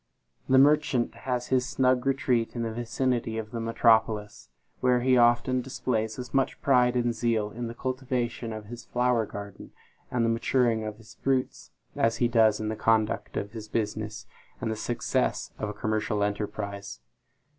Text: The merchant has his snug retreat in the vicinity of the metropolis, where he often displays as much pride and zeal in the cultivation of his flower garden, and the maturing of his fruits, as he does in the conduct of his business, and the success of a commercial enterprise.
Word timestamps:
The 0.49 0.57
merchant 0.57 1.13
has 1.13 1.49
his 1.49 1.69
snug 1.69 2.07
retreat 2.07 2.55
in 2.55 2.63
the 2.63 2.73
vicinity 2.73 3.37
of 3.37 3.51
the 3.51 3.59
metropolis, 3.59 4.49
where 4.79 5.01
he 5.01 5.15
often 5.15 5.61
displays 5.61 6.17
as 6.17 6.33
much 6.33 6.59
pride 6.59 6.95
and 6.95 7.13
zeal 7.13 7.51
in 7.51 7.67
the 7.67 7.75
cultivation 7.75 8.51
of 8.51 8.65
his 8.65 8.83
flower 8.83 9.27
garden, 9.27 9.73
and 10.09 10.25
the 10.25 10.29
maturing 10.29 10.83
of 10.85 10.97
his 10.97 11.13
fruits, 11.13 11.69
as 11.95 12.17
he 12.17 12.27
does 12.27 12.59
in 12.59 12.69
the 12.69 12.75
conduct 12.75 13.37
of 13.37 13.51
his 13.51 13.67
business, 13.69 14.25
and 14.59 14.71
the 14.71 14.75
success 14.75 15.51
of 15.59 15.69
a 15.69 15.73
commercial 15.75 16.23
enterprise. 16.23 16.99